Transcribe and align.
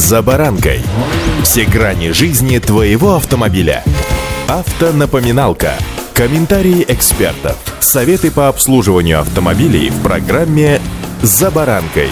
«За 0.00 0.22
баранкой». 0.22 0.80
Все 1.42 1.66
грани 1.66 2.12
жизни 2.12 2.58
твоего 2.58 3.16
автомобиля. 3.16 3.84
Автонапоминалка. 4.48 5.74
Комментарии 6.14 6.86
экспертов. 6.88 7.58
Советы 7.80 8.30
по 8.30 8.48
обслуживанию 8.48 9.20
автомобилей 9.20 9.90
в 9.90 10.02
программе 10.02 10.80
«За 11.20 11.50
баранкой». 11.50 12.08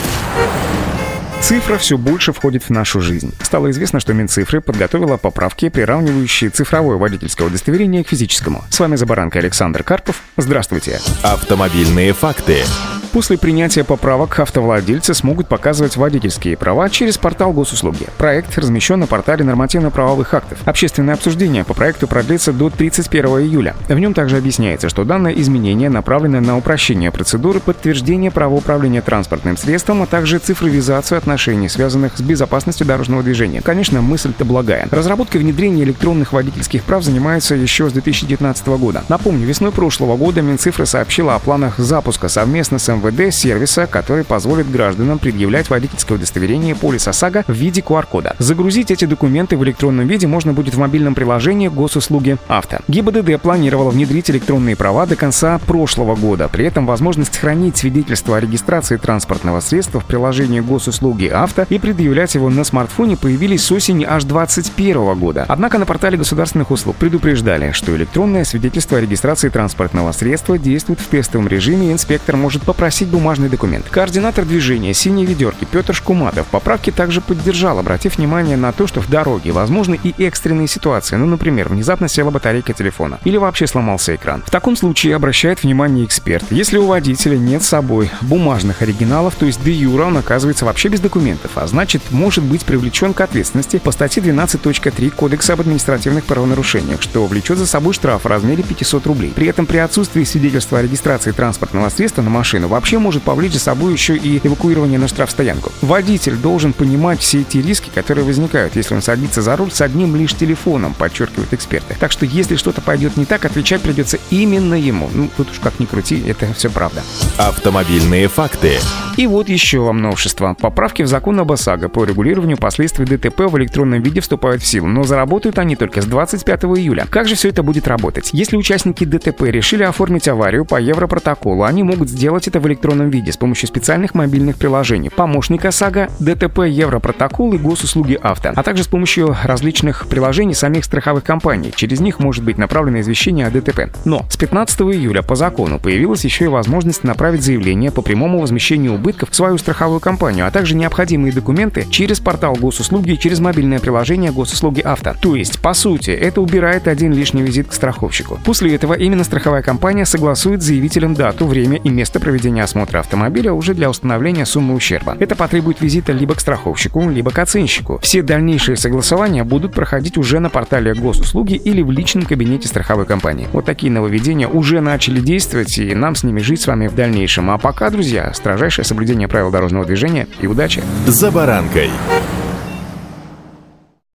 Цифра 1.41 1.79
все 1.79 1.97
больше 1.97 2.35
входит 2.35 2.65
в 2.65 2.69
нашу 2.71 3.01
жизнь. 3.01 3.35
Стало 3.41 3.71
известно, 3.71 4.01
что 4.01 4.13
Минцифры 4.13 4.61
подготовила 4.61 5.17
поправки, 5.17 5.71
приравнивающие 5.71 6.51
цифровое 6.51 6.99
водительское 6.99 7.47
удостоверение 7.47 8.05
к 8.05 8.09
физическому. 8.09 8.67
С 8.69 8.79
вами 8.81 8.97
«За 8.97 9.07
баранкой» 9.07 9.41
Александр 9.41 9.83
Карпов. 9.83 10.21
Здравствуйте. 10.37 11.01
Автомобильные 11.23 12.13
факты. 12.13 12.65
После 13.13 13.39
принятия 13.39 13.85
поправок 13.85 14.39
автовладельцы 14.39 15.15
смогут 15.15 15.49
показывать 15.49 15.97
водительские 15.97 16.59
права 16.59 16.91
через 16.91 17.17
портал 17.17 17.53
госуслуги. 17.53 18.07
Проект 18.19 18.59
размещен 18.59 19.01
на 19.01 19.07
портале 19.07 19.45
нормативно-правовых 19.45 20.35
актов. 20.35 20.59
Общественное 20.67 21.15
обсуждение 21.15 21.65
по 21.65 21.73
проекту 21.73 22.07
продлится 22.07 22.53
до 22.53 22.69
31 22.69 23.27
июля. 23.41 23.75
В 23.89 23.99
нем 23.99 24.13
также 24.13 24.37
объясняется, 24.37 24.91
что 24.91 25.05
данное 25.05 25.33
изменение 25.33 25.89
направлено 25.89 26.41
на 26.41 26.59
упрощение 26.59 27.11
процедуры 27.11 27.61
подтверждения 27.61 28.31
права 28.31 28.55
управления 28.55 29.01
транспортным 29.01 29.57
средством, 29.57 30.03
а 30.03 30.07
также 30.07 30.39
цифровизацию 30.39 31.17
отношений, 31.17 31.69
связанных 31.69 32.19
с 32.19 32.21
безопасностью 32.21 32.87
дорожного 32.87 33.23
движения. 33.23 33.63
Конечно, 33.63 34.03
мысль-то 34.03 34.45
благая. 34.45 34.87
Разработкой 34.91 35.41
внедрения 35.41 35.83
электронных 35.85 36.35
водительских 36.35 36.85
прав 36.85 37.03
занимаются 37.03 37.55
еще 37.55 37.89
с 37.89 37.93
2019 37.93 38.67
года. 38.67 39.03
Напомню, 39.09 39.47
весной 39.47 39.73
прошлого 39.73 40.17
года 40.17 40.43
Минцифры 40.43 40.85
сообщила 40.85 41.35
о 41.35 41.39
планах 41.39 41.79
запуска 41.79 42.29
совместно 42.29 42.79
с 42.79 42.89
МВД 42.99 43.35
сервиса, 43.35 43.87
который 43.87 44.25
позволит 44.25 44.71
гражданам 44.71 45.19
предъявлять 45.19 45.71
водительское 45.71 46.19
удостоверение 46.19 46.75
полис 46.75 47.09
ОСАГО 47.09 47.45
в 47.47 47.53
виде 47.53 47.81
QR-кода. 47.81 48.37
Загрузить 48.39 48.91
эти 48.91 49.05
документы 49.05 49.57
в 49.57 49.65
электронном 49.65 50.07
виде 50.07 50.27
можно 50.27 50.53
будет 50.53 50.75
в 50.75 50.79
мобильном 50.79 51.15
приложении 51.15 51.69
госуслуги 51.69 52.37
«Авто». 52.49 52.79
ГИБДД 52.89 53.41
планировала 53.41 53.91
внедрить 53.91 54.31
электронные 54.31 54.77
права 54.77 55.07
до 55.07 55.17
конца 55.17 55.59
прошлого 55.59 56.17
года. 56.17 56.49
При 56.49 56.65
этом 56.65 56.87
возможность 56.87 57.39
хранить 57.39 57.77
свидетельство 57.77 58.37
о 58.37 58.41
регистрации 58.41 58.97
транспортного 58.97 59.61
средства 59.61 60.01
в 60.01 60.05
приложении 60.05 60.61
госуслуги 60.61 61.27
«Авто» 61.27 61.67
и 61.69 61.79
предъявлять 61.79 62.35
его 62.35 62.51
на 62.51 62.65
смартфоне 62.65 63.17
появились 63.17 63.65
с 63.65 63.73
осени 63.73 64.05
аж 64.05 64.25
2021 64.25 65.19
года. 65.19 65.45
Однако 65.49 65.79
на 65.79 65.87
портале 65.87 66.19
государственных 66.19 66.71
услуг 66.71 66.97
предупреждали, 66.97 67.73
что 67.73 67.97
электронное 67.97 68.45
свидетельство 68.45 68.99
о 68.99 69.01
регистрации 69.01 69.49
транспортного 69.49 70.13
средства 70.13 70.59
действует 70.59 71.01
в 71.01 71.07
тестовом 71.07 71.49
режиме 71.49 71.89
и 71.89 71.93
инспектор 71.93 72.37
может 72.37 72.63
попросить 72.63 72.88
попросить 72.89 73.09
бумажный 73.09 73.51
документ. 73.51 73.87
Координатор 73.91 74.47
движения 74.47 74.95
«Синей 74.95 75.27
ведерки» 75.27 75.67
Петр 75.71 75.93
Шкуматов 75.93 76.47
поправки 76.47 76.91
также 76.91 77.21
поддержал, 77.21 77.79
обратив 77.79 78.17
внимание 78.17 78.57
на 78.57 78.73
то, 78.73 78.87
что 78.87 79.03
в 79.03 79.11
дороге 79.11 79.53
возможны 79.53 80.01
и 80.03 80.15
экстренные 80.25 80.69
ситуации, 80.69 81.17
ну, 81.17 81.27
например, 81.27 81.69
внезапно 81.69 82.09
села 82.09 82.31
батарейка 82.31 82.73
телефона 82.73 83.19
или 83.25 83.37
вообще 83.37 83.67
сломался 83.67 84.15
экран. 84.15 84.43
В 84.47 84.51
таком 84.51 84.75
случае 84.75 85.17
обращает 85.17 85.63
внимание 85.63 86.07
эксперт. 86.07 86.47
Если 86.51 86.79
у 86.79 86.87
водителя 86.87 87.37
нет 87.37 87.63
с 87.63 87.69
собой 87.69 88.11
бумажных 88.23 88.81
оригиналов, 88.81 89.35
то 89.35 89.45
есть 89.45 89.63
де 89.63 89.73
юра 89.73 90.05
он 90.05 90.17
оказывается 90.17 90.65
вообще 90.65 90.89
без 90.89 91.01
документов, 91.01 91.51
а 91.57 91.67
значит 91.67 92.01
может 92.11 92.43
быть 92.43 92.65
привлечен 92.65 93.13
к 93.13 93.21
ответственности 93.21 93.77
по 93.77 93.93
статье 93.93 94.23
12.3 94.23 95.11
Кодекса 95.11 95.53
об 95.53 95.61
административных 95.61 96.25
правонарушениях, 96.25 97.03
что 97.03 97.27
влечет 97.27 97.59
за 97.59 97.67
собой 97.67 97.93
штраф 97.93 98.25
в 98.25 98.29
размере 98.29 98.63
500 98.63 99.07
рублей. 99.07 99.33
При 99.37 99.47
этом 99.47 99.67
при 99.67 99.77
отсутствии 99.77 100.25
свидетельства 100.25 100.79
о 100.79 100.83
регистрации 100.83 101.33
транспортного 101.33 101.91
средства 101.91 102.23
на 102.23 102.31
машину 102.31 102.78
вообще 102.79 103.01
может 103.01 103.25
повлечь 103.25 103.55
за 103.55 103.59
собой 103.59 103.93
еще 103.93 104.17
и 104.17 104.39
эвакуирование 104.39 105.01
на 105.01 105.09
штрафстоянку. 105.09 105.73
Водитель 105.83 106.37
должен 106.37 106.73
понимать 106.73 107.21
все 107.21 107.41
эти 107.41 107.59
риски, 107.59 107.91
которые 107.93 108.25
возникают, 108.25 108.77
если 108.77 108.95
он 108.95 109.03
садится 109.03 109.43
за 109.43 109.57
руль 109.57 109.73
с 109.73 109.81
одним 109.81 110.15
лишь 110.15 110.35
телефоном, 110.35 110.95
подчеркивают 110.95 111.53
эксперты. 111.53 111.97
Так 111.99 112.13
что 112.13 112.25
если 112.25 112.55
что-то 112.55 112.81
пойдет 112.81 113.17
не 113.17 113.25
так, 113.25 113.45
отвечать 113.45 113.83
придется 113.83 114.21
именно 114.31 114.75
ему. 114.75 115.11
Ну, 115.13 115.29
тут 115.37 115.51
уж 115.51 115.59
как 115.59 115.81
ни 115.81 115.87
крути, 115.87 116.23
это 116.25 116.55
все 116.55 116.71
правда. 116.71 117.03
Автомобильные 117.37 118.29
факты. 118.29 118.79
И 119.19 119.27
вот 119.27 119.49
еще 119.49 119.81
вам 119.81 120.01
новшество. 120.01 120.55
Поправки 120.55 121.03
в 121.03 121.09
закон 121.09 121.41
об 121.41 121.51
ОСАГО 121.51 121.89
по 121.89 122.05
регулированию 122.05 122.57
последствий 122.57 123.05
ДТП 123.05 123.51
в 123.51 123.59
электронном 123.59 124.01
виде 124.01 124.21
вступают 124.21 124.63
в 124.63 124.67
силу, 124.67 124.87
но 124.87 125.03
заработают 125.03 125.59
они 125.59 125.75
только 125.75 126.03
с 126.03 126.05
25 126.05 126.63
июля. 126.77 127.05
Как 127.11 127.27
же 127.27 127.35
все 127.35 127.49
это 127.49 127.65
будет 127.65 127.89
работать? 127.89 128.31
Если 128.33 128.57
участники 128.57 129.03
ДТП 129.03 129.43
решили 129.43 129.83
оформить 129.83 130.29
аварию 130.29 130.65
по 130.65 130.81
Европротоколу, 130.81 131.65
они 131.65 131.83
могут 131.83 132.09
сделать 132.09 132.47
это 132.47 132.61
в 132.61 132.69
электронном 132.69 133.11
виде 133.11 133.33
с 133.33 133.37
помощью 133.37 133.67
специальных 133.67 134.15
мобильных 134.15 134.55
приложений. 134.55 135.11
Помощник 135.11 135.65
ОСАГО, 135.65 136.11
ДТП, 136.21 136.61
Европротокол 136.69 137.55
и 137.55 137.59
госуслуги 137.59 138.17
авто, 138.23 138.53
а 138.55 138.63
также 138.63 138.85
с 138.85 138.87
помощью 138.87 139.37
различных 139.43 140.07
приложений 140.07 140.55
самих 140.55 140.85
страховых 140.85 141.25
компаний. 141.25 141.73
Через 141.75 141.99
них 141.99 142.21
может 142.21 142.45
быть 142.45 142.57
направлено 142.57 143.01
извещение 143.01 143.49
о 143.49 143.51
ДТП. 143.51 143.91
Но 144.05 144.25
с 144.31 144.37
15 144.37 144.81
июля 144.83 145.23
по 145.23 145.35
закону 145.35 145.81
появилась 145.81 146.25
еще 146.25 146.45
и 146.45 146.49
возможность 146.49 147.03
направить 147.03 147.43
заявление 147.43 147.91
по 147.91 148.01
прямому 148.01 148.39
возмещению 148.39 148.95
убытков 148.95 149.08
в 149.13 149.35
свою 149.35 149.59
страховую 149.59 150.01
компанию, 150.01 150.47
а 150.47 150.51
также 150.51 150.75
необходимые 150.75 151.33
документы 151.33 151.87
через 151.91 152.21
портал 152.21 152.55
госуслуги 152.55 153.13
и 153.13 153.19
через 153.19 153.41
мобильное 153.41 153.79
приложение 153.79 154.33
госуслуги 154.33 154.81
авто. 154.81 155.15
То 155.21 155.35
есть, 155.37 155.61
по 155.61 155.75
сути, 155.75 156.11
это 156.11 156.41
убирает 156.41 156.89
один 156.89 157.13
лишний 157.13 157.43
визит 157.43 157.69
к 157.69 157.73
страховщику. 157.73 158.39
После 158.45 158.75
этого 158.75 158.95
именно 158.95 159.25
страховая 159.25 159.63
компания 159.63 160.05
согласует 160.05 160.63
с 160.63 160.67
заявителем 160.67 161.15
дату, 161.15 161.47
время 161.47 161.77
и 161.77 161.89
место 161.89 162.21
проведения 162.21 162.63
осмотра 162.63 163.01
автомобиля 163.01 163.53
уже 163.53 163.75
для 163.75 163.91
установления 163.91 164.47
суммы 164.47 164.75
ущерба. 164.75 165.17
Это 165.19 165.35
потребует 165.35 165.81
визита 165.81 166.13
либо 166.13 166.35
к 166.35 166.41
страховщику, 166.41 167.09
либо 167.09 167.31
к 167.31 167.39
оценщику. 167.39 167.99
Все 168.03 168.23
дальнейшие 168.23 168.77
согласования 168.77 169.45
будут 169.45 169.75
проходить 169.75 170.19
уже 170.19 170.39
на 170.39 170.51
портале 170.51 170.95
госуслуги 170.95 171.55
или 171.55 171.83
в 171.83 171.91
личном 171.91 172.25
кабинете 172.25 172.69
страховой 172.69 173.07
компании. 173.07 173.49
Вот 173.53 173.65
такие 173.65 173.93
нововведения 173.93 174.49
уже 174.49 174.81
начали 174.81 175.21
действовать, 175.21 175.79
и 175.79 175.95
нам 175.95 176.15
с 176.15 176.25
ними 176.25 176.41
жить 176.41 176.61
с 176.61 176.67
вами 176.67 176.89
в 176.89 176.95
дальнейшем. 176.95 177.51
А 177.51 177.59
пока, 177.59 177.91
друзья, 177.91 178.33
строжайшее 178.35 178.85
соблюдение 178.99 179.29
правил 179.29 179.53
дорожного 179.53 179.85
движения 179.85 180.27
и 180.41 180.49
удачи! 180.49 180.83
«За 181.07 181.31
баранкой» 181.31 181.89